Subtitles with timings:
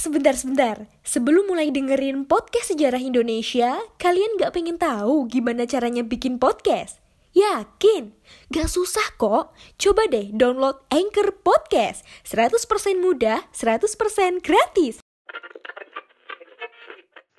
[0.00, 0.88] sebentar-sebentar.
[1.04, 7.04] Sebelum mulai dengerin podcast sejarah Indonesia, kalian gak pengen tahu gimana caranya bikin podcast?
[7.36, 8.16] Yakin?
[8.50, 9.54] Gak susah kok.
[9.78, 12.02] Coba deh download Anchor Podcast.
[12.26, 14.98] 100% mudah, 100% gratis.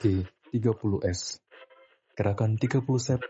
[0.02, 1.42] G30S
[2.18, 3.22] Gerakan 30 Sep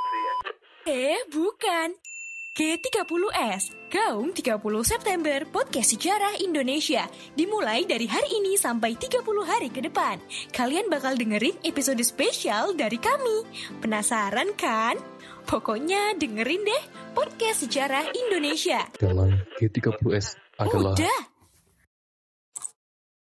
[0.88, 2.11] Eh, bukan.
[2.52, 9.80] G30S, Gaung 30 September Podcast Sejarah Indonesia Dimulai dari hari ini sampai 30 hari ke
[9.80, 10.20] depan
[10.52, 13.48] Kalian bakal dengerin episode spesial dari kami
[13.80, 15.00] Penasaran kan?
[15.48, 16.84] Pokoknya dengerin deh
[17.16, 21.20] Podcast Sejarah Indonesia Dalam G30S adalah Udah,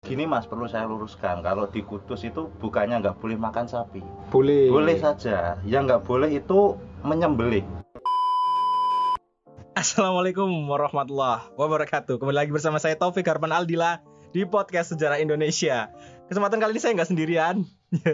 [0.10, 1.46] Gini mas, perlu saya luruskan.
[1.46, 4.02] Kalau di Kudus itu bukannya nggak boleh makan sapi.
[4.34, 4.72] Boleh.
[4.72, 5.60] Boleh saja.
[5.68, 6.74] Yang nggak boleh itu
[7.06, 7.79] menyembelih.
[9.80, 12.20] Assalamualaikum warahmatullahi wabarakatuh.
[12.20, 14.04] Kembali lagi bersama saya Taufik Harman Aldila
[14.36, 15.88] di podcast Sejarah Indonesia.
[16.28, 17.64] Kesempatan kali ini saya nggak sendirian.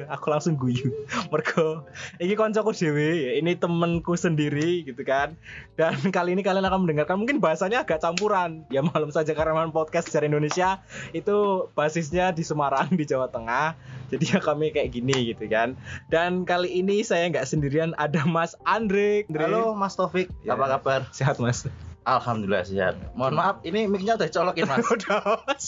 [0.07, 0.91] Aku langsung guyu.
[1.31, 1.83] Mergo
[2.23, 5.36] ini koncoku dewe, ini temenku sendiri gitu kan.
[5.75, 8.63] Dan kali ini kalian akan mendengarkan mungkin bahasanya agak campuran.
[8.72, 10.80] Ya maklum saja karena podcast Sejarah Indonesia
[11.11, 13.75] itu basisnya di Semarang di Jawa Tengah.
[14.13, 15.75] Jadi ya kami kayak gini gitu kan.
[16.07, 19.28] Dan kali ini saya nggak sendirian ada Mas Andre.
[19.28, 19.44] Andre.
[19.44, 20.55] Halo Mas Taufik, Ya.
[20.55, 21.00] apa kabar?
[21.11, 21.67] Sehat Mas.
[22.05, 22.95] Alhamdulillah sehat.
[23.17, 24.85] Mohon maaf, ini mic-nya udah colokin mas.
[24.94, 25.66] Udah mas.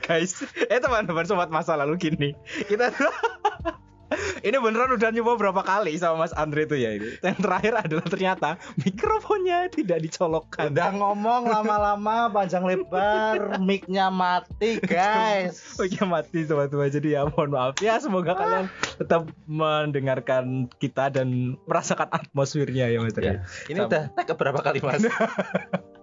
[0.00, 2.30] Guys, eh teman-teman sobat masa lalu gini.
[2.66, 2.88] Kita
[4.46, 7.18] ini beneran udah nyoba berapa kali sama Mas Andre tuh ya ini.
[7.18, 10.70] Yang terakhir adalah ternyata mikrofonnya tidak dicolokkan.
[10.70, 15.58] Udah ngomong lama-lama panjang lebar, mic-nya mati guys.
[15.94, 22.08] Iya mati sobat-sobat jadi ya mohon maaf ya semoga kalian tetap mendengarkan kita dan merasakan
[22.10, 23.38] atmosfernya ya Mas Ya.
[23.38, 23.46] Andre.
[23.70, 23.88] Ini Sama.
[23.90, 25.02] udah tag berapa kali mas?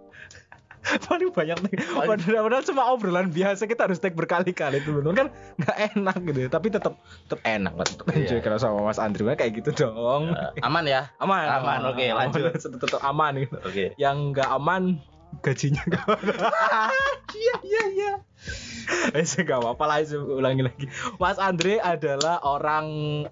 [1.08, 5.28] paling banyak nih padahal, padahal cuma obrolan biasa kita harus take berkali-kali itu benar kan
[5.58, 6.50] nggak enak gitu ya.
[6.50, 6.94] tapi tetap
[7.26, 8.44] tetap enak lah tetap enjoy Iya.
[8.44, 11.14] kalau sama Mas Andri mah kayak gitu dong Eh, aman ya?
[11.22, 12.50] aman aman, oke, lanjut.
[12.58, 13.86] tetap, tetap aman gitu Oke.
[13.96, 14.98] yang nggak aman
[15.40, 16.06] gajinya nggak
[17.40, 18.14] iya iya iya
[19.14, 20.86] Eh, nggak apa-apa lah, ulangi lagi.
[21.16, 22.88] Mas Andre adalah orang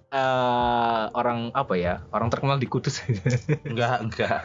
[0.07, 2.05] eh, orang apa ya?
[2.13, 3.01] Orang terkenal di Kudus.
[3.65, 4.39] Enggak, enggak.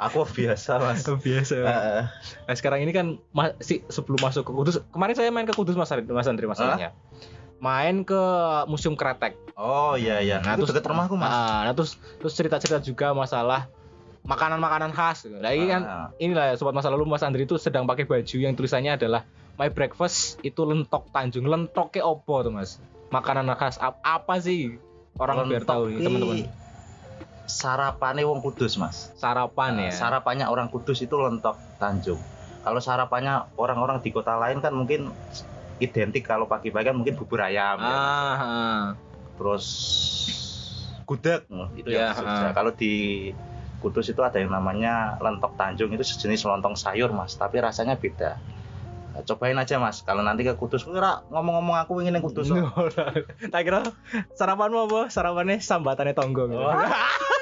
[0.00, 1.04] Aku biasa mas.
[1.04, 1.54] Biasa.
[1.56, 2.02] Eh,
[2.42, 5.88] Nah sekarang ini kan masih sebelum masuk ke Kudus, kemarin saya main ke Kudus Mas
[5.88, 6.92] Andri, Mas Andri masalahnya.
[7.56, 8.20] Main ke
[8.66, 9.38] Museum Kretek.
[9.54, 10.38] Oh iya iya.
[10.38, 11.28] Nah, itu terus- dekat rumahku mas.
[11.28, 13.70] Ah, nah terus terus cerita-cerita juga masalah
[14.22, 15.24] makanan-makanan khas.
[15.26, 16.08] Nah ini kan Ah.
[16.18, 19.24] inilah ya, sobat masa lalu Mas Andri itu sedang pakai baju yang tulisannya adalah
[19.54, 21.46] My breakfast itu lentok Tanjung.
[21.46, 22.82] Lentoknya opo tuh Mas?
[23.08, 24.74] Makanan khas ap- apa sih?
[25.14, 26.36] Orang biar tahu nih Lentok teman-teman.
[27.44, 29.12] Sarapannya wong Kudus mas.
[29.20, 29.94] Sarapan Nah, ya.
[29.94, 32.20] Sarapannya orang Kudus itu lentok Tanjung.
[32.64, 35.12] Kalau sarapannya orang-orang di kota lain kan mungkin
[35.82, 37.92] identik kalau pagi-pagi kan mungkin bubur ayam, ya.
[37.92, 38.84] ah,
[39.36, 39.66] terus
[41.04, 42.54] gudeg oh, itu Ya, ah.
[42.56, 43.30] Kalau di
[43.84, 48.40] Kudus itu ada yang namanya lentok Tanjung itu sejenis lontong sayur mas, tapi rasanya beda.
[49.12, 52.48] Nah, cobain aja mas, kalau nanti ke Kudus, kira ngomong-ngomong aku ingin yang Kudus.
[53.52, 53.84] tak kira
[54.40, 55.12] sarapanmu apa?
[55.12, 56.64] Sarapannya sambatannya tonggo gitu.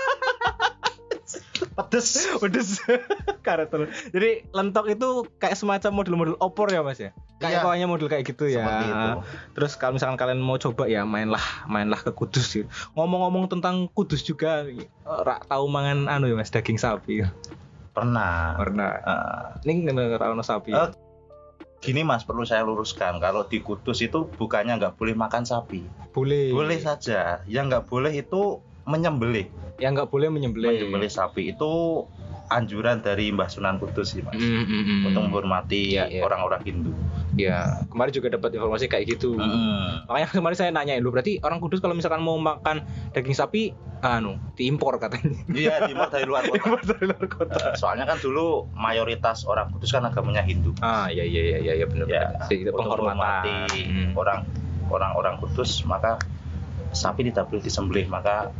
[1.73, 2.09] Pedes.
[2.37, 2.69] Pedes.
[3.47, 3.89] Karetel.
[4.09, 7.11] Jadi lentok itu kayak semacam model-model opor ya Mas ya?
[7.37, 7.63] Kayak Iya.
[7.63, 8.63] pokoknya model kayak gitu ya.
[8.63, 9.11] Seperti itu.
[9.53, 12.69] Terus kalau misalkan kalian mau coba ya mainlah mainlah ke Kudus gitu.
[12.93, 17.25] Ngomong-ngomong tentang Kudus juga eh, rak tahu mangan anu ya Mas daging sapi.
[17.91, 18.57] Pernah.
[18.57, 20.71] Karena Eh, ini nggak tahu sapi.
[20.71, 20.91] Eh,
[21.79, 23.19] gini mas, perlu saya luruskan.
[23.19, 25.83] Kalau di Kudus itu bukannya nggak boleh makan sapi.
[26.13, 26.53] boleh.
[26.53, 27.41] Boleh saja.
[27.45, 29.47] Yang nggak boleh itu menyembelih.
[29.79, 30.69] Yang nggak boleh menyembelih.
[30.87, 32.05] Menyembelih sapi itu
[32.49, 34.37] anjuran dari Mbah Sunan Kudus sih mas.
[34.37, 35.01] Mm, mm, mm.
[35.09, 36.21] Untuk menghormati Iya, iya.
[36.21, 36.93] orang-orang Hindu.
[37.33, 39.41] Ya, kemarin juga dapat informasi kayak gitu.
[39.41, 40.05] Mm.
[40.05, 42.85] Makanya kemarin saya nanyain lu berarti orang Kudus kalau misalkan mau makan
[43.17, 43.73] daging sapi
[44.03, 45.33] anu diimpor katanya.
[45.49, 46.61] Iya, timur dari luar kota.
[46.93, 47.55] Dari luar kota.
[47.57, 50.77] Eh, Soalnya kan dulu mayoritas orang Kudus kan agamanya Hindu.
[50.85, 52.37] Ah iya iya iya iya ya, benar Ya.
[52.53, 54.13] Jadi, menghormati Hmm.
[54.13, 54.45] orang
[54.93, 56.21] orang-orang Kudus maka
[56.93, 58.53] sapi tidak boleh disembelih maka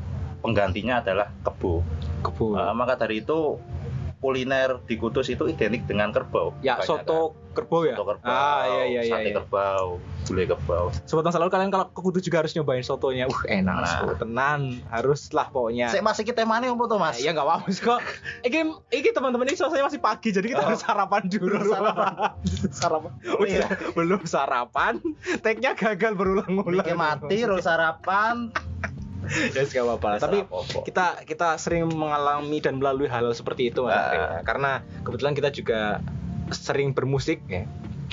[0.43, 1.81] penggantinya adalah kebo.
[2.21, 2.55] Kebo.
[2.55, 3.57] Eh, maka dari itu
[4.19, 6.55] kuliner di Kudus itu identik dengan kerbau.
[6.63, 6.87] ya Kebanyakan.
[6.87, 7.21] soto
[7.53, 7.99] kerbau ya.
[7.99, 9.11] Soto kerbau, Ah iya iya iya.
[9.11, 9.35] sate iya.
[9.35, 10.95] kerbau, gulai kerbau.
[11.03, 13.27] Sobat masa lalu kalian kalau ke Kudus juga harus nyobain sotonya.
[13.27, 13.83] Uh enak Nah.
[13.83, 14.15] nah.
[14.15, 14.61] tenan.
[14.87, 15.91] Haruslah pokoknya.
[15.91, 17.19] Saya masih kita mana apa tuh mas?
[17.19, 17.99] Ya nggak apa-apa kok.
[18.47, 18.61] Iki
[18.95, 20.67] iki teman-teman ini suasananya masih pagi jadi kita Oh.
[20.71, 21.59] harus sarapan dulu.
[21.67, 22.13] Sarapan.
[22.79, 23.11] sarapan.
[23.27, 23.67] Oh, iya.
[23.99, 25.03] Belum sarapan.
[25.43, 26.87] Tag-nya gagal berulang-ulang.
[26.87, 28.55] Mikir mati, terus sarapan.
[29.55, 30.19] ya gak apa-apa lah.
[30.21, 30.79] Tapi Apa-apa.
[30.83, 33.95] kita kita sering mengalami dan melalui hal seperti itu Mas.
[33.95, 34.41] Andre, ya.
[34.43, 34.71] karena
[35.01, 35.81] kebetulan kita juga
[36.51, 37.65] sering bermusik ya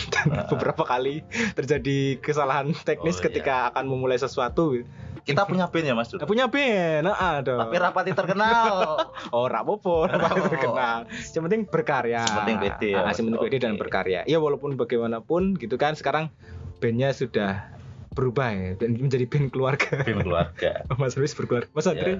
[0.10, 0.48] dan Ah.
[0.48, 4.80] beberapa kali terjadi kesalahan teknis Oh, ketika akan memulai sesuatu
[5.19, 6.31] Kita punya band ya Mas Nah, dulu.
[6.31, 8.75] punya band nah, ada Tapi rapati terkenal.
[9.36, 10.48] oh rapopo rapati apa-apa.
[10.50, 10.98] terkenal
[11.30, 14.74] yang penting berkarya Yang penting pede ya, Ah, yang penting pede dan berkarya ya walaupun
[14.74, 16.31] bagaimanapun gitu kan sekarang
[16.80, 17.68] bandnya sudah
[18.12, 20.72] berubah ya dan menjadi band keluarga band keluarga.
[21.02, 22.20] Mas Luis berkeluarga Mas Andre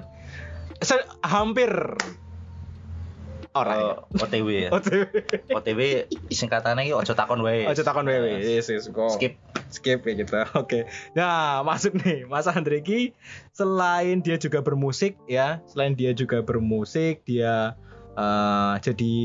[0.80, 1.70] se- hampir
[3.50, 4.70] orang Eh, OTW ya.
[4.78, 5.02] OTW
[5.50, 5.80] OTW
[6.30, 7.66] singkatannya iki ojo takon wae.
[7.66, 8.38] Aja takon wewe.
[8.38, 9.10] Yes, yes, go.
[9.10, 9.42] Skip.
[9.70, 10.34] skip ya gitu.
[10.62, 10.86] Oke.
[11.14, 13.10] Nah, masuk nih Mas Andre Ki
[13.50, 17.74] selain dia juga bermusik ya, selain dia juga bermusik, dia
[18.14, 19.16] eh, jadi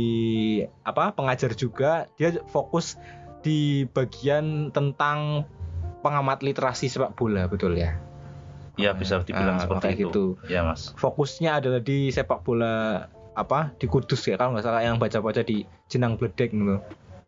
[0.81, 1.13] apa?
[1.13, 2.97] pengajar juga, dia fokus
[3.45, 5.45] di bagian tentang
[6.05, 7.97] pengamat literasi sepak bola, betul ya?
[8.77, 10.05] Ya bisa dibilang Ah, seperti itu.
[10.05, 10.25] gitu.
[10.45, 10.93] Ya Mas.
[10.93, 15.65] Fokusnya adalah di sepak bola apa di Kudus ya kalau nggak salah yang baca-baca di
[15.89, 16.77] Jenang Bledek gitu.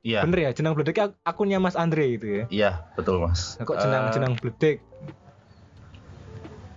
[0.06, 0.22] Iya.
[0.22, 2.44] Bener ya, Jenang Bledek ak- akunnya Mas Andre itu ya.
[2.48, 3.58] Iya, betul Mas.
[3.58, 4.86] Nah, kok jenang jenang bledek?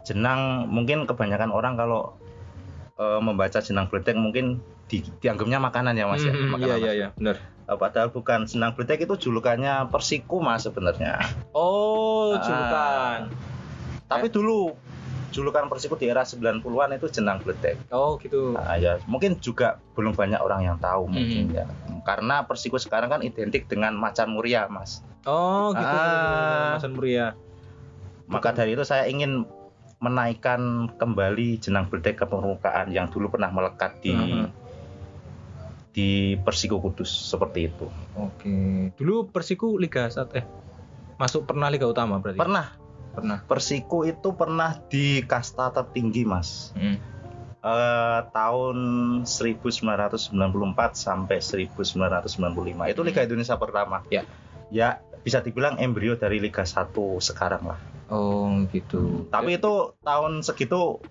[0.01, 2.17] jenang mungkin kebanyakan orang kalau
[2.97, 4.59] eh, membaca jenang bledek mungkin
[4.91, 6.35] di, dianggapnya makanan ya Mas ya.
[6.35, 7.39] Hmm, Makanan, iya iya iya, benar.
[7.39, 11.23] Eh, padahal bukan jenang bledek itu julukannya Persiku Mas sebenarnya.
[11.55, 12.43] Oh, Ah.
[12.43, 13.19] julukan.
[14.05, 14.75] Tapi dulu
[15.31, 17.79] julukan Persiku di era 90-an itu jenang bledek.
[17.89, 18.59] Oh, gitu.
[18.59, 21.55] Nah, ya mungkin juga belum banyak orang yang tahu mungkin Hmm.
[21.55, 21.65] ya.
[22.03, 25.07] Karena Persiku sekarang kan identik dengan macan muria, Mas.
[25.23, 25.87] Oh, gitu.
[25.87, 26.75] Ah.
[26.75, 27.39] Masan Muria.
[28.27, 29.47] Maka dari itu saya ingin
[30.01, 34.60] menaikkan kembali jenang bledek ke permukaan yang dulu pernah melekat di Mhm.
[35.91, 37.87] Di Persiku Kudus seperti itu.
[38.15, 38.91] Oke.
[38.95, 40.47] Dulu Persiku Liga 1 eh
[41.21, 42.41] masuk pernah Liga Utama berarti.
[42.41, 43.43] Pernah Pernah.
[43.43, 46.71] Persiku itu pernah di kasta tertinggi, Mas.
[46.79, 46.97] Hmm.
[47.61, 48.77] Eh, tahun
[49.27, 50.33] 1994
[50.97, 54.07] sampai 1995 itu Liga Indonesia pertama.
[54.09, 54.23] Ya.
[54.71, 57.79] Ya bisa dibilang embrio dari Liga 1 sekarang lah.
[58.09, 59.27] Oh, gitu.
[59.29, 61.03] Tapi itu tahun segitu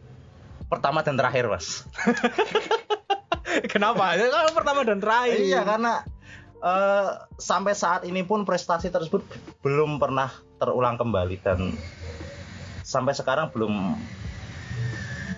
[0.72, 1.84] pertama dan terakhir, Mas.
[3.69, 4.13] kenapa?
[4.19, 5.39] Ya kan pertama dan terakhir.
[5.39, 6.04] Iya karena
[6.60, 9.24] eh, sampai saat ini pun prestasi tersebut
[9.62, 11.80] belum pernah terulang kembali dan
[12.83, 13.95] sampai sekarang belum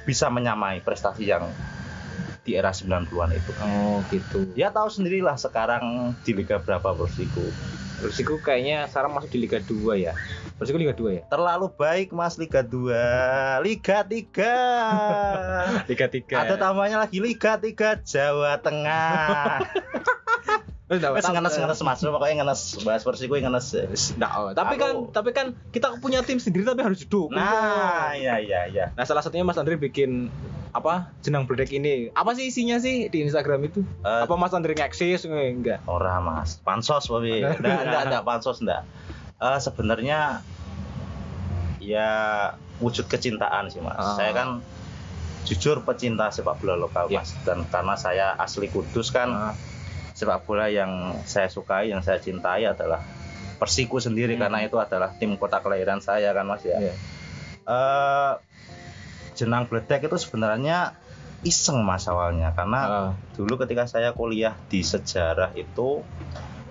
[0.07, 1.53] bisa menyamai prestasi yang
[2.41, 3.51] di era 90-an itu.
[3.61, 4.49] Oh, gitu.
[4.57, 7.53] Ya tahu sendirilah sekarang di liga berapa Persiku.
[8.01, 10.17] Persiku kayaknya sekarang masuk di Liga 2 ya.
[10.57, 11.21] Persiku Liga 2 ya?
[11.29, 14.09] Terlalu baik Mas Liga 2, Liga 3.
[15.89, 16.33] Liga 3.
[16.33, 19.61] Ada tambahnya lagi Liga 3 Jawa Tengah.
[20.91, 23.71] Wes ngenes ngenes Mas, pokoknya ngenes bahas Persiku ngenes.
[24.19, 27.31] Nah, oh, tapi kan tapi kan kita punya tim sendiri tapi harus didukung.
[27.31, 28.85] Nah, iya iya iya.
[28.91, 30.27] Nah, salah satunya Mas Andre bikin
[30.71, 32.07] apa jenang bledek ini.
[32.11, 33.83] Apa sih isinya sih di Instagram itu?
[34.01, 35.83] Eh, apa Mas Andre ngeksis Eh, enggak?
[35.83, 37.43] Ora mas, pansos Bobi.
[37.43, 38.87] Enggak, enggak, enggak, pansos enggak.
[39.37, 40.39] Eh, sebenarnya
[41.77, 42.09] ya
[42.77, 43.95] wujud kecintaan sih mas.
[43.95, 44.15] Ah.
[44.15, 44.49] Saya kan
[45.43, 47.19] jujur pecinta sepak bola lokal Ya.
[47.19, 47.33] mas.
[47.41, 49.53] Dan karena saya asli Kudus kan, Ah,
[50.13, 53.01] sepak bola yang saya sukai, yang saya cintai adalah
[53.57, 54.41] Persiku sendiri Hmm.
[54.41, 56.81] karena itu adalah tim kota kelahiran saya kan mas ya.
[56.81, 56.93] Iya.
[57.61, 58.31] Eh,
[59.35, 60.95] Jenang Bledek itu sebenarnya
[61.41, 63.11] iseng mas awalnya karena ah.
[63.33, 66.05] dulu ketika saya kuliah di sejarah itu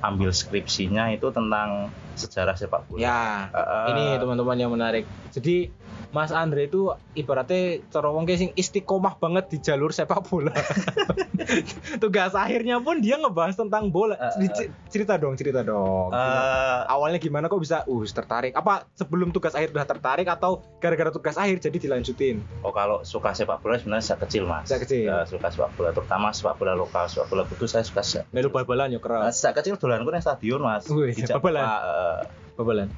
[0.00, 3.00] ambil skripsinya itu tentang sejarah sepak bola.
[3.00, 3.22] Ya,
[3.52, 5.04] Eh, ini teman-teman yang menarik.
[5.32, 5.72] Jadi
[6.10, 10.50] Mas Andre itu ibaratnya cara wong sing istiqomah banget di jalur sepak bola.
[12.02, 14.18] Tugas akhirnya pun dia ngebahas tentang bola.
[14.36, 14.50] Di-
[14.86, 16.10] Cerita dong, cerita dong.
[16.10, 18.52] eh, Awalnya gimana kok bisa uh tertarik?
[18.52, 22.42] Apa sebelum tugas akhir udah tertarik atau gara-gara tugas akhir jadi dilanjutin?
[22.60, 24.66] oh kalau suka sepak bola sebenarnya sejak kecil mas.
[24.66, 25.06] Sejak kecil.
[25.08, 28.02] Eh, suka sepak bola, terutama sepak bola lokal, sepak bola kudus saya suka.
[28.30, 29.36] Melu bal-balan Eh, keras.
[29.36, 30.86] sejak kecil dolanku nang stadion mas.
[30.86, 31.62] Wih, bal-balan?
[31.62, 32.18] Eh,
[32.54, 32.88] Bal-balan.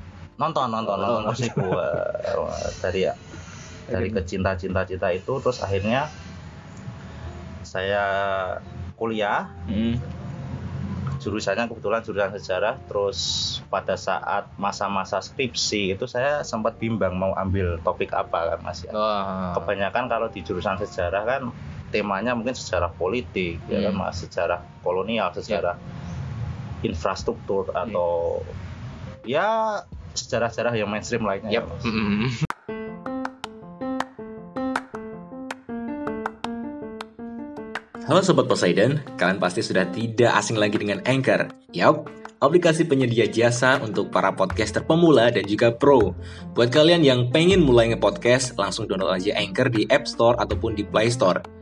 [0.40, 1.32] Nonton nonton Oh, nonton.
[1.32, 3.14] Persiku eh, dari ya
[3.84, 6.08] dari kecinta cinta cinta itu terus akhirnya
[7.62, 8.04] saya
[8.96, 9.96] kuliah Hmm.
[11.18, 13.18] jurusannya kebetulan jurusan sejarah terus
[13.70, 18.90] pada saat masa-masa skripsi itu saya sempat bimbang mau ambil topik apa kan mas ya
[18.90, 19.54] Wah.
[19.54, 21.42] kebanyakan kalau di jurusan sejarah kan
[21.94, 24.02] temanya mungkin sejarah politik ya kan Hmm.
[24.02, 25.78] mas sejarah kolonial sejarah
[26.82, 28.42] infrastruktur atau
[29.22, 29.78] ya
[30.14, 31.64] sejarah-sejarah yang mainstream lainnya ya, Yap.
[31.68, 31.82] Mas.
[31.84, 32.28] Mm-mm.
[38.02, 41.48] Halo Sobat Poseidon, kalian pasti sudah tidak asing lagi dengan Anchor.
[41.72, 42.10] Yap,
[42.42, 46.12] aplikasi penyedia jasa untuk para podcaster pemula dan juga pro.
[46.52, 50.82] Buat kalian yang pengen mulai nge-podcast, langsung download aja Anchor di App Store ataupun di
[50.82, 51.61] Play Store.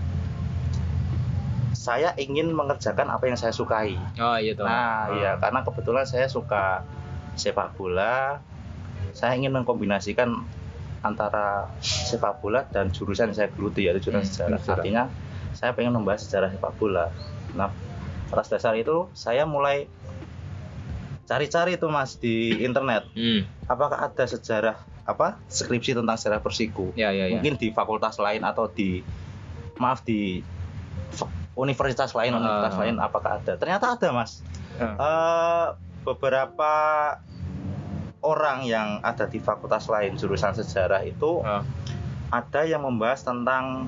[1.81, 4.63] saya ingin mengerjakan apa yang saya sukai Oh iya toh.
[4.63, 6.85] nah iya karena kebetulan saya suka
[7.33, 8.37] sepak bola
[9.11, 10.29] saya ingin mengkombinasikan
[11.01, 14.75] antara sepak bola dan jurusan yang saya geluti yaitu jurusan Hmm, sejarah sejarah.
[14.77, 15.03] artinya
[15.51, 17.09] saya pengen membahas sejarah sepak bola
[17.51, 17.73] nah
[18.29, 19.89] atas dasar itu saya mulai
[21.23, 23.47] cari-cari itu mas di internet Hmm.
[23.65, 27.33] apakah ada sejarah apa skripsi tentang sejarah Persiku Ya ya ya.
[27.33, 29.01] mungkin di fakultas lain atau di
[29.75, 30.45] maaf di
[31.61, 32.37] universitas lain Ah.
[32.37, 34.41] universitas lain apakah ada ternyata ada mas
[34.75, 34.97] Ah.
[34.97, 35.67] Eh,
[36.01, 36.73] beberapa
[38.19, 41.61] orang yang ada di fakultas lain jurusan sejarah itu Ah.
[42.31, 43.85] ada yang membahas tentang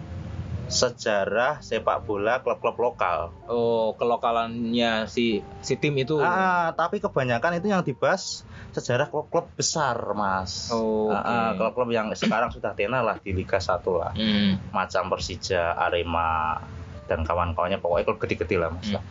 [0.66, 6.18] sejarah sepak bola klub-klub lokal Oh, kelokalannya si si tim itu.
[6.18, 11.60] Ah, tapi kebanyakan itu yang dibahas sejarah klub-klub besar mas Oh, Ah, ah, oke.
[11.60, 14.58] klub-klub yang sekarang sudah tenar lah di Liga 1 lah Hmm.
[14.72, 16.58] macam Persija, Arema
[17.06, 18.88] dan kawan-kawannya pokoknya klub gede-gede lah mas.
[18.90, 19.04] Hmm.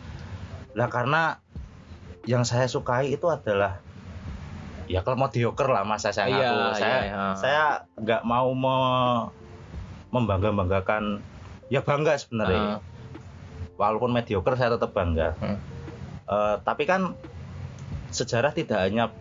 [0.73, 1.21] Lah karena
[2.23, 3.83] yang saya sukai itu adalah
[4.85, 6.73] ya kalau mau dioker lah mas saya Iya, ngaku.
[6.73, 7.25] saya iya, iya.
[7.33, 7.63] saya
[7.95, 9.27] nggak mau me-
[10.09, 11.23] membangga-banggakan
[11.67, 12.79] ya bangga sebenarnya Ah.
[13.75, 15.57] walaupun mediocre saya tetap bangga Hmm.
[16.23, 17.17] Eh, tapi kan
[18.07, 19.11] sejarah tidak hanya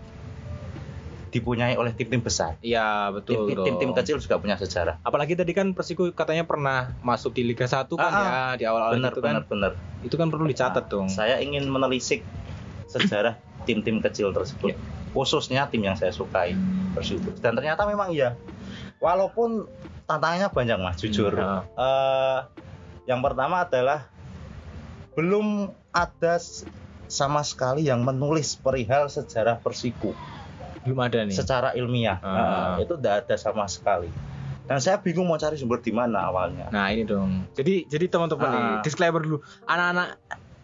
[1.33, 2.61] dipunyai oleh tim-tim besar.
[2.61, 3.49] Iya, betul.
[3.49, 5.01] Tim-tim kecil juga punya sejarah.
[5.01, 9.01] Apalagi tadi kan Persiku katanya pernah masuk di Liga 1 kan Ah, ya di awal-awal
[9.01, 9.41] itu kan.
[9.41, 9.73] benar benar.
[10.05, 11.09] Itu kan perlu dicatat dong.
[11.09, 12.21] saya ingin menelisik
[12.87, 13.35] sejarah
[13.65, 14.73] tim-tim kecil tersebut.
[14.73, 14.79] Ya.
[15.13, 16.57] khususnya tim yang saya sukai
[16.93, 18.33] Persibo dan ternyata memang iya.
[18.97, 19.69] Walaupun
[20.05, 21.33] tantangannya banyak mas jujur.
[21.33, 22.39] Hmm, Eh,
[23.05, 24.09] yang pertama adalah
[25.13, 26.41] belum ada
[27.05, 30.17] sama sekali yang menulis perihal sejarah Persiku
[30.83, 31.33] Belum ada nih.
[31.33, 32.77] secara ilmiah Ah.
[32.77, 34.11] Eh, itu tidak ada sama sekali
[34.63, 37.51] dan saya bingung mau cari sumber di mana awalnya Nah, ini dong.
[37.53, 38.53] Jadi jadi teman-teman Ah.
[38.53, 39.39] nih, disclaimer dulu.
[39.65, 40.19] Anak-anak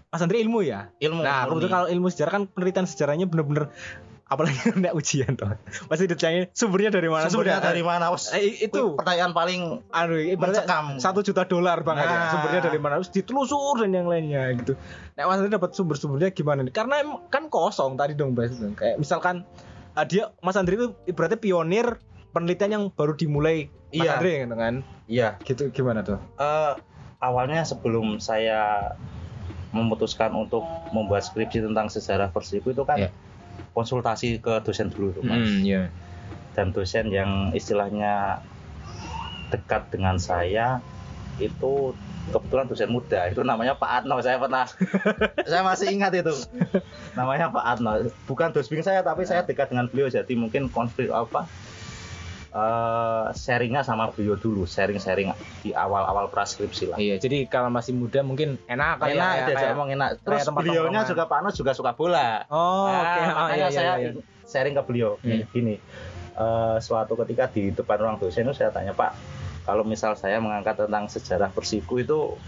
[0.09, 0.89] Mas Andri ilmu ya?
[0.97, 3.69] ilmu Nah, kebetulan kalau ilmu sejarah kan penelitian sejarahnya bener-bener
[4.25, 5.53] apalagi kena ujian tuh.
[5.85, 7.27] Pasti ditanya sumbernya dari mana?
[7.27, 11.97] sumbernya dari mana Wes, Eh, itu pertanyaan paling aduh mencekam satu juta dolar bang.
[11.99, 12.29] Nah.
[12.31, 14.77] sumbernya dari mana harus ditelusur dan yang lainnya gitu
[15.13, 19.49] nah mas Andri dapat sumber-sumbernya gimana nih karena kan kosong tadi dong bahas kayak misalkan
[19.99, 21.99] ah, dia mas Andri itu ibaratnya pionir
[22.31, 24.11] penelitian yang baru dimulai mas Iya.
[24.15, 24.75] Andri gitu kan
[25.11, 26.73] iya gitu gimana tuh Eh,
[27.19, 28.95] awalnya sebelum saya
[29.75, 30.63] memutuskan untuk
[30.95, 33.11] membuat skripsi tentang sejarah Persiku itu kan Iya.
[33.75, 35.51] konsultasi ke dosen dulu tuh, Mas.
[35.61, 35.91] iya
[36.55, 38.43] dan dosen yang istilahnya
[39.49, 40.83] dekat dengan saya
[41.39, 41.95] itu
[42.29, 44.65] kebetulan dosen muda itu namanya Pak Atno saya pernah
[45.51, 46.35] saya masih ingat itu.
[47.13, 47.93] Namanya Pak Atno
[48.25, 51.49] bukan dosbing saya tapi saya dekat dengan beliau jadi mungkin konflik apa
[52.49, 55.29] eh sharingnya sama beliau dulu sharing-sharing
[55.61, 56.97] di awal-awal praskripsi lah.
[56.97, 60.09] Iya jadi kalau masih muda mungkin enak kali enak ya, kayak- ngomong enak.
[60.25, 62.49] terus tempat beliaunya juga Pak Atno juga suka bola.
[62.49, 63.21] Oh Nah, oke.
[63.21, 64.11] Oh, makanya iya, iya, saya iya.
[64.49, 65.21] sharing ke beliau.
[65.21, 65.45] Hmm.
[65.53, 65.77] gini.
[66.39, 69.13] Eh, suatu ketika di depan ruang dosen itu saya tanya Pak
[69.69, 72.41] kalau misal saya mengangkat tentang sejarah Persiku itu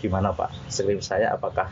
[0.00, 0.72] gimana Pak?
[0.72, 1.68] Skrip saya apakah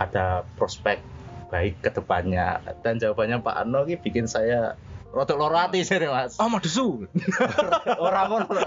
[0.00, 1.04] ada prospek
[1.52, 2.64] baik ke depannya?
[2.80, 4.80] Dan jawabannya Pak Ano ini bikin saya
[5.12, 6.40] rotok lorati sih mas.
[6.40, 7.04] Oh madusu
[8.08, 8.64] orang pun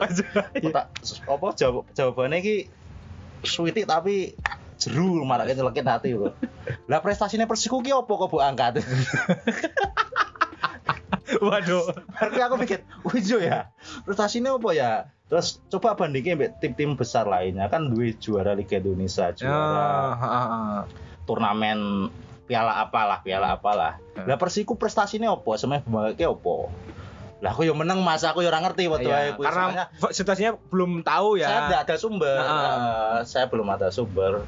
[0.70, 0.94] tak
[1.26, 2.70] apa jawab jawabannya ki
[3.42, 4.38] sweetie tapi
[4.78, 6.38] jeru malah nyelekit hati loh
[6.86, 8.78] lah prestasinya Persiku ki apa kok bu angkat?
[11.46, 11.90] Waduh.
[12.16, 12.80] Berarti aku mikir,
[13.10, 13.74] wih Jo ya,
[14.06, 14.92] prestasinya apa ya?
[15.26, 20.82] Terus coba bandingin mbek tim-tim besar lainnya kan duwe juara Liga Indonesia, juara ah.
[21.26, 22.10] turnamen
[22.46, 23.98] piala apalah, piala apalah.
[24.14, 24.30] Hmm.
[24.30, 25.58] Lah Persiku prestasinya apa?
[25.58, 26.70] Semen bangke apa?
[27.42, 31.42] Lah aku yang menang mas, aku yang ngerti waktu Iya, aku karena situasinya belum tahu
[31.42, 32.38] ya saya tidak ada sumber.
[32.38, 34.46] Eh, saya belum ada sumber.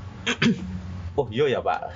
[1.20, 1.94] oh iya ya Pak.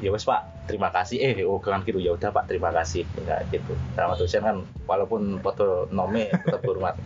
[0.00, 1.16] Ya wes Pak, terima kasih.
[1.18, 3.04] Eh, oh kan gitu ya udah Pak, terima kasih.
[3.22, 3.76] Ya gitu.
[3.92, 6.96] Sama dosen kan walaupun foto nome tetap hormat.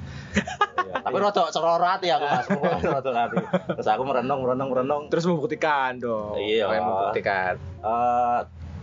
[0.79, 2.83] Ya, tapi rotok cerorot ya aku Mas.
[2.97, 3.37] rotok hati.
[3.75, 5.03] Terus aku merenung, merenung, merenung.
[5.11, 6.71] terus membuktikan dong Iya.
[6.71, 8.41] Pengen membuktikan Eh,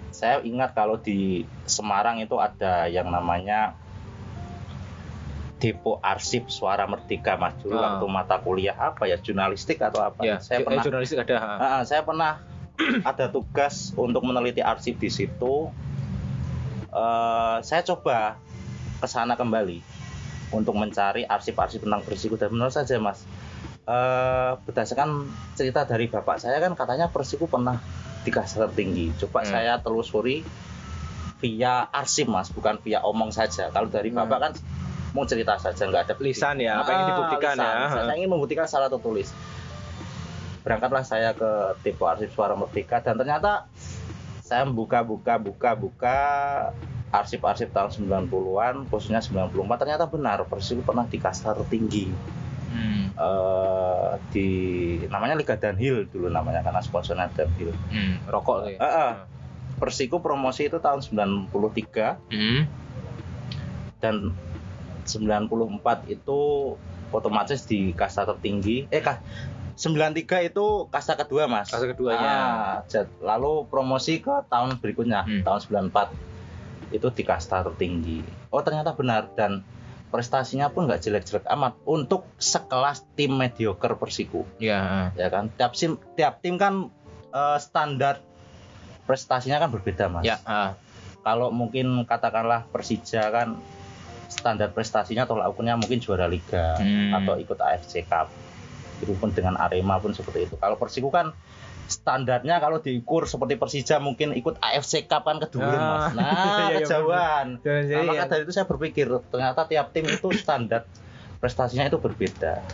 [0.10, 3.76] saya ingat kalau di Semarang itu ada yang namanya
[5.56, 7.96] Depo Arsip Suara Merdeka Mas dulu Ah.
[7.96, 11.82] waktu mata kuliah apa ya jurnalistik atau apa ya saya eh, pernah jurnalistik ada ah,
[11.84, 12.44] saya pernah
[13.04, 15.72] ada tugas untuk meneliti arsip di situ
[16.88, 18.36] eh, saya coba
[18.96, 19.80] ke sana kembali
[20.52, 23.24] untuk mencari arsip-arsip tentang Persiku dan menurut saja mas
[23.84, 27.80] eh, berdasarkan cerita dari bapak saya kan katanya Persiku pernah
[28.22, 29.52] di kasta tertinggi coba Hmm.
[29.52, 30.42] saya telusuri
[31.38, 34.20] via arsip mas bukan via omong saja kalau dari Hmm.
[34.22, 34.54] bapak kan
[35.12, 36.28] mau cerita saja nggak ada bukti.
[36.30, 37.72] Lisan ya, apa yang Ah, dibuktikan lisan.
[37.72, 37.88] ya.
[38.04, 39.32] saya ingin membuktikan secara tertulis
[40.66, 43.70] berangkatlah saya ke tipe arsip suara merdeka dan ternyata
[44.42, 46.18] saya buka buka buka buka
[47.14, 52.10] arsip-arsip tahun 90-an khususnya 94 ternyata benar Persiku pernah di kasta tertinggi
[52.76, 53.08] Hmm.
[53.16, 54.50] eh, di
[55.08, 58.20] namanya Liga Danhil dulu namanya karena sponsornya Danhil Hmm.
[58.28, 58.76] Rokok ya.
[58.76, 59.14] Eh, eh,
[59.80, 62.68] Persiku promosi itu tahun 93 Hmm.
[64.04, 64.36] dan
[65.08, 66.40] 94 itu
[67.16, 69.24] otomatis di kasta tertinggi eh kah
[69.76, 72.32] 93 itu kasta kedua mas Kasta keduanya.
[72.82, 72.88] Ah,
[73.20, 75.44] lalu promosi ke tahun berikutnya Hmm.
[75.44, 75.60] tahun
[75.92, 76.12] 94
[76.90, 79.66] itu di kasta tertinggi oh ternyata benar dan
[80.08, 85.12] prestasinya pun nggak jelek-jelek amat untuk sekelas tim mediocre Persiku Ya.
[85.14, 86.88] ya kan tiap tim tiap tim kan
[87.30, 88.24] eh, standar
[89.04, 90.40] prestasinya kan berbeda mas Ya.
[90.44, 90.74] ah.
[91.20, 93.58] kalau mungkin katakanlah Persija kan
[94.28, 97.12] standar prestasinya tolak ukurnya mungkin juara liga Hmm.
[97.14, 98.30] atau ikut AFC Cup
[98.98, 100.56] itu pun dengan Arema pun seperti itu.
[100.56, 101.36] Kalau Persiku kan
[101.86, 106.06] standarnya kalau diukur seperti Persija mungkin ikut AFC Cup kan kedua Ah, mas.
[106.12, 107.48] Nah iya, iya, kejauhan.
[107.58, 108.28] Nah, jadi maka ya.
[108.28, 110.90] dari itu saya berpikir ternyata tiap tim itu standar
[111.38, 112.66] prestasinya itu berbeda.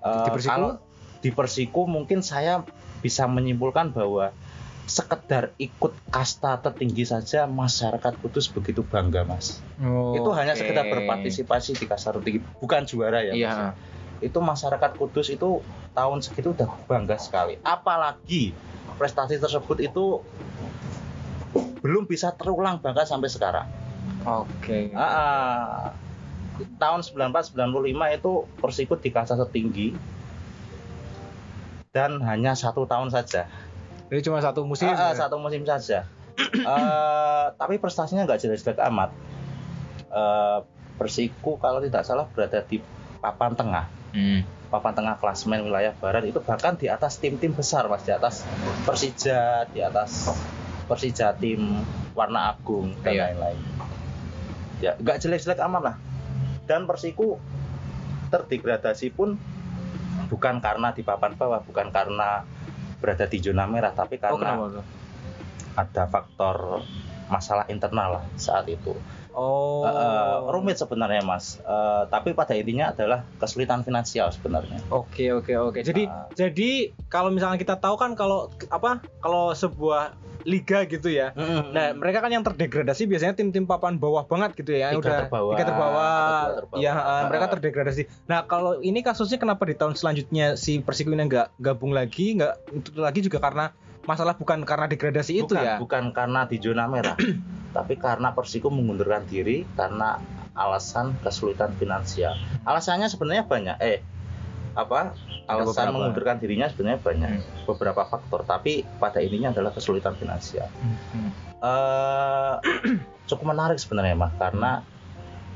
[0.00, 0.48] Eh, Di Persiku?
[0.48, 0.70] kalau
[1.18, 2.64] di Persiku mungkin saya
[2.98, 4.32] bisa menyimpulkan bahwa
[4.82, 9.60] sekedar ikut kasta tertinggi saja masyarakat Kudus begitu bangga mas.
[10.12, 13.54] Itu hanya sekedar berpartisipasi di kasta tertinggi bukan juara ya Iya.
[13.70, 13.76] Mas.
[14.22, 15.60] Itu masyarakat Kudus itu
[15.92, 18.54] tahun segitu udah bangga sekali apalagi
[18.96, 20.22] prestasi tersebut itu
[21.82, 23.66] belum bisa terulang bahkan sampai sekarang
[24.22, 24.94] Oke.
[24.94, 25.90] Ah.
[26.78, 29.98] tahun 94 95 itu Persikut di kasta tertinggi
[31.90, 33.50] dan hanya satu tahun saja
[34.08, 34.88] Jadi cuma satu musim.
[34.88, 35.12] Ya?
[35.12, 39.10] satu musim saja Eh, tapi prestasinya nggak jelek-jelek amat
[40.12, 40.58] Eh,
[40.92, 42.78] Persiku kalau tidak salah berada di
[43.18, 44.44] papan tengah Hmm.
[44.68, 48.44] papan tengah klasemen wilayah barat itu bahkan di atas tim-tim besar mas di atas
[48.84, 50.28] Persija di atas
[50.84, 51.80] Persija tim
[52.12, 53.22] warna agung dan Iya.
[53.32, 53.58] lain-lain
[54.80, 55.96] ya nggak jelek-jelek amat lah
[56.64, 57.36] dan Persiku
[58.28, 59.36] terdegradasi pun
[60.28, 62.44] bukan karena di papan bawah bukan karena
[63.00, 64.84] berada di zona merah tapi Oh karena tuh?
[65.72, 66.80] ada faktor
[67.28, 68.92] masalah internal lah saat itu
[69.32, 69.82] Oh.
[69.82, 75.80] Eh, rumit sebenarnya mas Eh, tapi pada intinya adalah kesulitan finansial sebenarnya Oke oke oke.
[75.80, 76.28] Jadi Ah.
[76.30, 76.70] jadi
[77.06, 81.30] kalau misalnya kita tahu kan kalau apa kalau sebuah liga gitu ya.
[81.70, 84.90] Nah, mereka kan yang terdegradasi biasanya tim-tim papan bawah banget gitu ya.
[84.90, 86.42] yang Tiga udah terbawah, tiga terbawah.
[86.74, 87.50] Ya, eh, mereka Ah.
[87.54, 88.02] terdegradasi.
[88.26, 92.52] Nah, kalau ini kasusnya kenapa di tahun selanjutnya si Persiku ini nggak gabung lagi, nggak
[92.74, 93.70] itu lagi juga karena
[94.02, 95.76] masalah bukan karena degradasi itu bukan, ya.
[95.78, 97.14] bukan karena di zona merah
[97.76, 100.18] tapi karena Persiku mengundurkan diri karena
[100.52, 102.34] alasan kesulitan finansial
[102.68, 104.04] alasannya sebenarnya banyak eh
[104.76, 105.16] apa
[105.48, 107.44] alasan mengundurkan dirinya sebenarnya banyak Hmm.
[107.64, 110.66] beberapa faktor tapi pada ininya adalah kesulitan finansial
[111.14, 111.30] Hmm.
[111.62, 112.54] eh
[113.30, 114.82] cukup menarik sebenarnya mah karena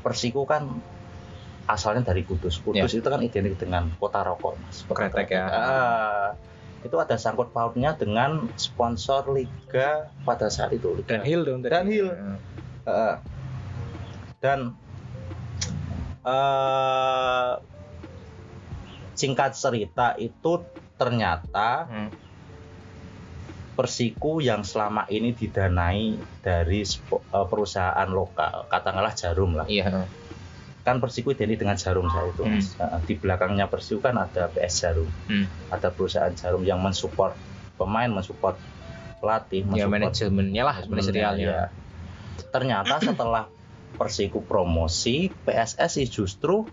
[0.01, 0.71] Persiku kan
[1.67, 2.63] asalnya dari Kudus.
[2.63, 4.87] Kudus itu kan identik dengan kota rokok, Mas.
[4.87, 5.43] Kota Kretek ya.
[5.51, 6.27] Ah,
[6.85, 10.93] itu ada sangkut pautnya dengan sponsor liga pada saat itu.
[10.93, 11.17] Liga.
[11.17, 11.71] Dan Hill dong tadi.
[11.73, 12.07] Dan Hill.
[12.87, 13.15] Eh,
[14.37, 14.59] dan
[16.27, 17.53] eh
[19.17, 20.61] singkat cerita itu
[20.97, 22.09] ternyata Hmm.
[23.77, 29.69] Persiku yang selama ini didanai dari eh, perusahaan lokal, katakanlah Jarum lah.
[29.69, 30.09] Iya.
[30.87, 32.47] Kan Persiku identik dengan Jarum saya itu.
[32.47, 32.55] Hmm.
[32.55, 32.71] Mas.
[32.73, 35.43] Eh, Di belakangnya Persiku kan ada PS Jarum, Hmm.
[35.67, 37.35] ada perusahaan Jarum yang mensupport
[37.75, 38.55] pemain, mensupport
[39.19, 41.43] pelatih, Ya mensupport manajemennya lah, manajerialnya.
[41.43, 41.63] ya.
[42.47, 43.51] Ternyata setelah
[43.93, 46.63] Persiku promosi, PSSI justru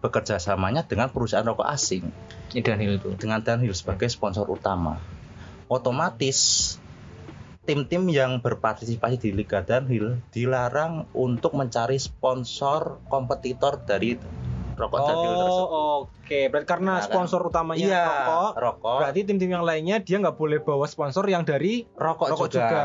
[0.00, 2.08] bekerja samanya dengan perusahaan rokok asing
[2.50, 3.14] Hill itu.
[3.14, 4.96] dengan Danhil sebagai sponsor utama.
[5.68, 6.79] Otomatis
[7.70, 14.18] tim-tim yang berpartisipasi di Liga Danhil dilarang untuk mencari sponsor kompetitor dari
[14.74, 15.68] rokok Danhil tersebut.
[15.68, 16.40] Oh, oke.
[16.48, 17.06] Berarti karena Nah, kan.
[17.06, 18.98] sponsor utamanya Iya, rokok, rokok.
[18.98, 22.66] berarti tim-tim yang lainnya dia nggak boleh bawa sponsor yang dari rokok, rokok juga.
[22.66, 22.82] juga.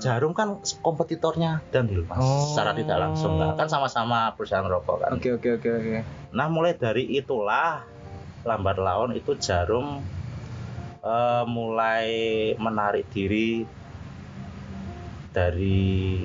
[0.00, 0.48] Jarum kan
[0.80, 2.50] kompetitornya Danhil mas, Oh.
[2.50, 3.54] secara tidak langsung lah.
[3.54, 5.10] kan sama-sama perusahaan rokok kan.
[5.14, 5.98] Oke oke oke oke.
[6.32, 7.84] Nah mulai dari itulah
[8.42, 10.00] lambat laun itu Jarum
[10.98, 12.08] eh, mulai
[12.56, 13.62] menarik diri
[15.36, 16.24] dari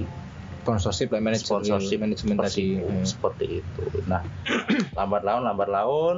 [0.61, 2.77] Sponsorship lah manajemen sponsorship manajemen tadi.
[2.77, 3.01] Hmm.
[3.01, 3.83] seperti itu.
[4.05, 4.21] Nah,
[4.97, 6.17] lambat laun lambat laun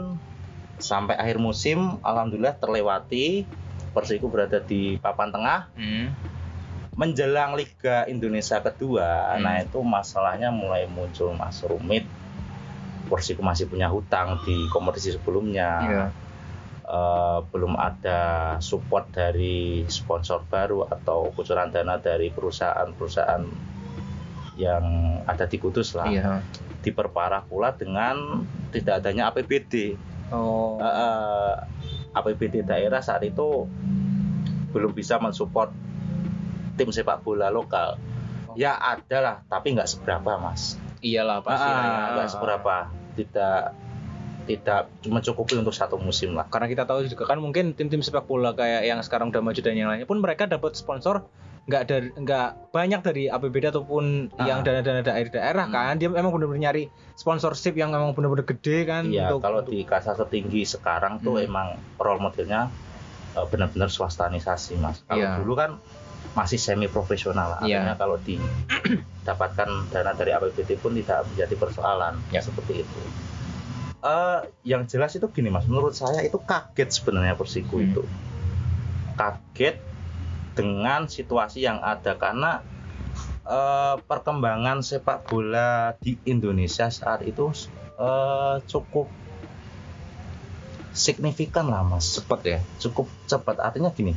[0.83, 3.47] sampai akhir musim alhamdulillah terlewati.
[3.95, 6.11] Persiku berada di papan tengah Hmm.
[6.99, 9.31] menjelang Liga Indonesia kedua.
[9.39, 9.47] Hmm.
[9.47, 12.03] Nah, itu masalahnya mulai muncul Mas rumit.
[13.07, 15.69] Persiku masih punya hutang di kompetisi sebelumnya.
[15.87, 16.03] Iya.
[16.83, 18.19] Eh, belum ada
[18.59, 23.43] support dari sponsor baru atau kucuran dana dari perusahaan-perusahaan
[24.59, 24.83] yang
[25.23, 26.43] ada di Kudus lah Iya.
[26.83, 28.43] diperparah pula dengan
[28.75, 29.95] tidak adanya APBD
[30.27, 30.75] Oh.
[30.75, 31.51] Eh, eh,
[32.11, 33.63] APBD daerah saat itu
[34.75, 35.71] belum bisa mensupport
[36.75, 37.95] tim sepak bola lokal
[38.59, 41.63] ya ada lah tapi nggak seberapa mas Iyalah pasti.
[41.63, 42.03] Ah, ya.
[42.19, 42.75] nggak seberapa
[43.15, 43.71] tidak
[44.45, 48.51] tidak mencukupi untuk satu musim lah Karena kita tahu juga kan mungkin tim-tim sepak bola
[48.51, 51.23] kayak yang sekarang udah maju dan yang lainnya pun mereka dapat sponsor
[51.63, 54.45] nggak dari nggak banyak dari APBD ataupun Ah.
[54.45, 55.71] yang dana-dana daerah daerah Hmm.
[55.71, 59.71] kan dia memang benar-benar nyari sponsorship yang memang benar-benar gede kan Iya, untuk kalau untuk-
[59.71, 61.47] di kasta tertinggi sekarang tuh Hmm.
[61.47, 62.67] emang role modelnya
[63.31, 65.01] eh, benar-benar swastanisasi, Mas.
[65.03, 65.39] Kalau Iya.
[65.39, 65.81] dulu kan
[66.33, 67.81] masih semi profesional, Iya.
[67.81, 72.41] artinya kalau didapatkan dana dari APBD pun tidak menjadi persoalan Ya.
[72.41, 72.99] seperti itu.
[74.03, 75.63] Eh, yang jelas itu gini, Mas.
[75.63, 77.87] Menurut saya itu kaget sebenarnya Persiku Hmm.
[77.87, 78.03] itu.
[79.15, 79.79] Kaget
[80.53, 82.61] dengan situasi yang ada karena
[83.43, 87.51] eh, perkembangan sepak bola di Indonesia saat itu
[87.99, 89.11] eh, cukup
[90.93, 94.13] signifikan lah mas cepet ya cukup cepat artinya gini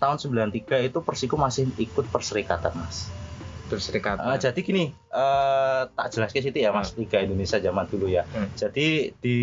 [0.00, 3.12] tahun 93 itu Persiku masih ikut perserikatan mas
[3.66, 8.22] perserikatan Eh, jadi gini eh, tak jelaskan situ ya mas Liga Indonesia zaman dulu ya
[8.26, 8.48] Hmm.
[8.52, 9.38] jadi di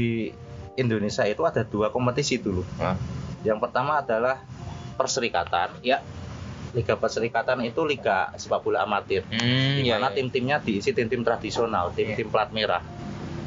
[0.73, 2.97] Indonesia itu ada dua kompetisi dulu Ah.
[3.41, 4.39] yang pertama adalah
[4.93, 5.99] perserikatan Ya.
[6.73, 10.17] Liga Perserikatan itu liga sepak bola amatir Hmm, di iya, mana iya.
[10.17, 12.81] tim-timnya diisi tim-tim tradisional, tim-tim plat merah,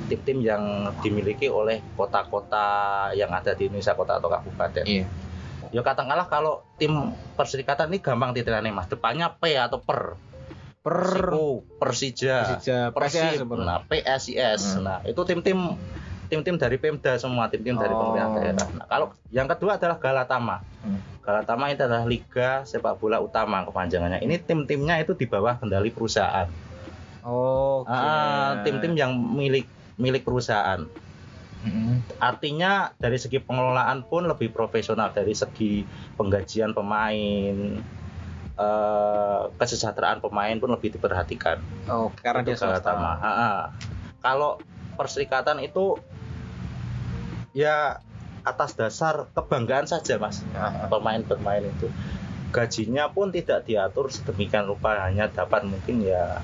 [0.07, 0.63] tim-tim yang
[1.03, 2.63] dimiliki oleh kota-kota
[3.13, 4.87] yang ada di Indonesia, kota atau kabupaten.
[4.87, 5.11] Iya.
[5.69, 6.95] Ya katakanlah kalau tim
[7.35, 10.15] perserikatan ini gampang titilane mas, depannya P atau per,
[10.87, 14.83] per Persiku, Persija, Persija Persib, PSIS nah PSIS, Hmm.
[14.87, 15.75] nah itu tim-tim
[16.31, 18.15] tim-tim dari Pemda semua, tim-tim dari Oh.
[18.15, 18.69] pemerintah daerah.
[18.71, 20.63] Nah kalau yang kedua adalah Galatama.
[20.87, 21.03] Hmm.
[21.27, 24.23] Galatama itu adalah liga sepak bola utama kepanjangannya.
[24.23, 26.47] Ini tim-timnya itu di bawah kendali perusahaan.
[27.27, 27.91] Oke.
[27.91, 29.67] Ah, tim-tim yang milik
[29.99, 30.87] milik perusahaan.
[31.67, 31.99] Mm-mm.
[32.23, 35.83] Artinya dari segi pengelolaan pun lebih profesional dari segi
[36.15, 37.83] penggajian pemain,
[38.57, 41.61] eh, kesejahteraan pemain pun lebih diperhatikan.
[41.89, 42.93] Oh, karena dia Untuk swasta.
[42.93, 43.59] Ah, ah.
[44.25, 44.59] Kalau
[44.97, 46.01] perserikatan itu
[47.53, 48.01] ya
[48.47, 50.41] atas dasar kebanggaan saja, Mas.
[50.57, 50.89] Ah, ah.
[50.89, 51.89] Pemain-pemain itu
[52.55, 56.41] gajinya pun tidak diatur sedemikian rupa hanya dapat mungkin ya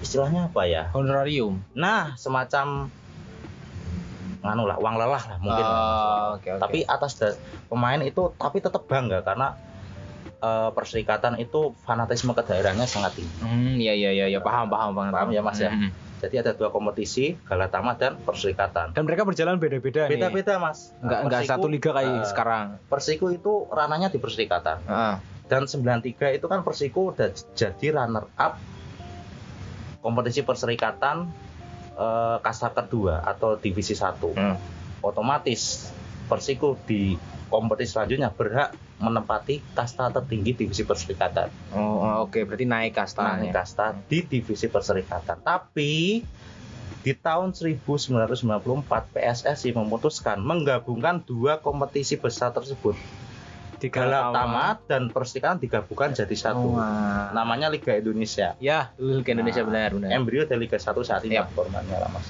[0.00, 1.60] istilahnya apa ya Honorarium.
[1.76, 2.88] Nah, semacam
[4.44, 5.64] nganu lah, uang lelah lah mungkin.
[5.64, 6.60] Oh, oke, oke.
[6.60, 9.56] Tapi atas das- pemain itu tapi tetap bangga karena
[10.44, 13.34] eh, perserikatan itu fanatisme ke daerahnya sangat tinggi.
[13.40, 15.12] Hmm, iya iya iya, ya, paham paham paham.
[15.12, 15.72] Paham ya, Mas, ya?
[15.72, 15.90] Hmm.
[16.24, 18.96] Jadi ada dua kompetisi, Galatama dan Perserikatan.
[18.96, 20.16] Dan mereka berjalan beda-beda nih.
[20.16, 20.96] Beda-beda, Mas.
[21.04, 22.66] Enggak Nah, enggak satu liga kayak eh, sekarang.
[22.88, 24.80] Persiku itu rananya di Perserikatan.
[24.88, 25.14] Heeh.
[25.44, 28.56] Dan 93 itu kan Persiku udah jadi runner up
[30.00, 31.28] kompetisi Perserikatan
[31.92, 34.16] eh, kasta kedua atau divisi 1.
[34.32, 34.56] Hmm.
[35.04, 35.92] Otomatis
[36.24, 37.20] Persiku di
[37.52, 41.50] kompetisi selanjutnya berhak menempati kasta tertinggi divisi Perserikatan.
[41.74, 43.50] Oh, oh, oke, berarti naik Nah, kastanya.
[43.52, 45.42] kasta di divisi Perserikatan.
[45.42, 46.22] Tapi
[47.04, 52.96] di tahun 1994 PSSI memutuskan menggabungkan dua kompetisi besar tersebut.
[53.76, 56.72] Di Galatama dan Perserikatan digabungkan jadi satu.
[56.72, 57.28] Oh.
[57.36, 58.56] Namanya Liga Indonesia.
[58.56, 60.08] Ya, Liga Indonesia Nah, benar benar.
[60.14, 61.52] Embrio dari Liga 1 saat ini Yap.
[61.52, 62.24] formatnya lah Mas.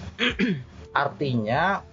[1.06, 1.84] Artinya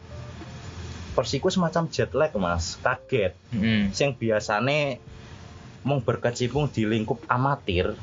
[1.11, 3.35] Persiku semacam jet lag Mas, kaget.
[3.51, 3.91] Mm-mm.
[3.91, 4.97] Yang biasanya
[5.83, 7.97] mau berkecimpung di lingkup amatir,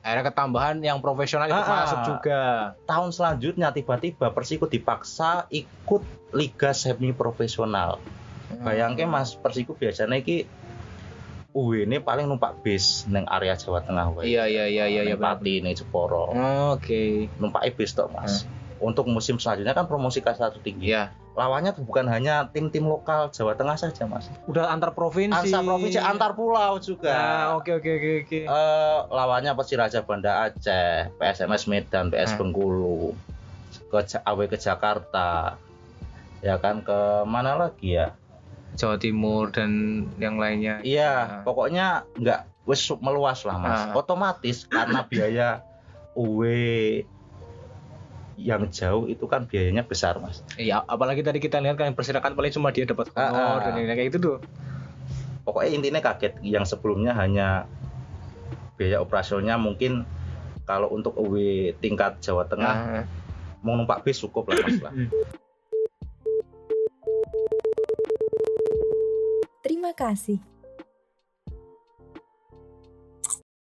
[0.00, 1.78] Akhirnya ketambahan yang profesional itu Ah, ah.
[1.84, 2.40] masuk juga.
[2.88, 6.00] tahun selanjutnya tiba-tiba Persiku dipaksa ikut
[6.32, 8.00] liga semi profesional.
[8.64, 10.48] Bayangke Mas, Persiku biasanya iki
[11.50, 14.24] uh ini paling numpak bis neng area Jawa Tengah wae.
[14.24, 15.16] Iya iya iya iya iya.
[15.20, 16.32] Pati ning Jeporo.
[16.32, 17.28] Oh, Oke.
[17.36, 18.48] Numpak bis tok Mas.
[18.80, 20.96] Untuk musim selanjutnya kan promosi kasta tertinggi.
[20.96, 21.12] Iya.
[21.30, 24.26] Lawannya bukan hanya tim-tim lokal Jawa Tengah saja Mas.
[24.44, 25.30] Udah antar provinsi.
[25.50, 27.14] Antar provinsi, antar pulau juga.
[27.14, 28.40] Nah, oke oke oke oke.
[28.44, 32.50] Eh, lawannya Persiraja Banda Aceh, PSMS Medan, PS Hmm.
[32.50, 33.14] Bengkulu,
[33.88, 35.54] ke AW ke Jakarta,
[36.42, 38.10] ya kan ke mana lagi ya?
[38.74, 39.70] Jawa Timur dan
[40.18, 40.78] yang lainnya.
[40.82, 41.42] Iya, Nah.
[41.42, 43.80] pokoknya nggak wis meluas lah mas.
[43.86, 43.94] Ah.
[43.94, 45.62] Otomatis karena biaya
[46.18, 46.42] UW
[48.40, 50.40] yang jauh itu kan biayanya besar mas.
[50.56, 53.64] Iya, apalagi tadi kita lihat kan yang berserakan paling cuma dia dapat Ah, honor ah.
[53.68, 54.36] dan yang kayak gitu tuh.
[55.44, 56.40] Pokoknya intinya kaget.
[56.40, 57.68] Yang sebelumnya hanya
[58.80, 60.08] biaya operasionalnya mungkin
[60.64, 61.36] kalau untuk UW
[61.84, 63.04] tingkat Jawa Tengah Nah,
[63.60, 64.92] mau numpak bis cukup lah mas lah.
[69.60, 70.40] Terima kasih.